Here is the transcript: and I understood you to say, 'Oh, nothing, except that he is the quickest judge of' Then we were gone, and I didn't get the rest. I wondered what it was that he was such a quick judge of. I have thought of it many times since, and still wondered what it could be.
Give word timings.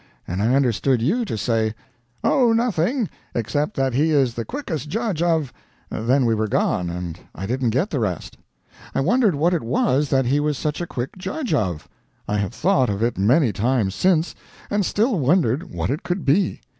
and 0.27 0.41
I 0.41 0.55
understood 0.55 0.99
you 0.99 1.25
to 1.25 1.37
say, 1.37 1.75
'Oh, 2.23 2.53
nothing, 2.53 3.07
except 3.35 3.75
that 3.75 3.93
he 3.93 4.09
is 4.09 4.33
the 4.33 4.43
quickest 4.43 4.89
judge 4.89 5.21
of' 5.21 5.53
Then 5.91 6.25
we 6.25 6.33
were 6.33 6.47
gone, 6.47 6.89
and 6.89 7.19
I 7.35 7.45
didn't 7.45 7.69
get 7.69 7.91
the 7.91 7.99
rest. 7.99 8.35
I 8.95 8.99
wondered 9.01 9.35
what 9.35 9.53
it 9.53 9.61
was 9.61 10.09
that 10.09 10.25
he 10.25 10.39
was 10.39 10.57
such 10.57 10.81
a 10.81 10.87
quick 10.87 11.19
judge 11.19 11.53
of. 11.53 11.87
I 12.27 12.37
have 12.39 12.55
thought 12.55 12.89
of 12.89 13.03
it 13.03 13.15
many 13.19 13.53
times 13.53 13.93
since, 13.93 14.33
and 14.71 14.83
still 14.87 15.19
wondered 15.19 15.69
what 15.71 15.91
it 15.91 16.01
could 16.01 16.25
be. 16.25 16.61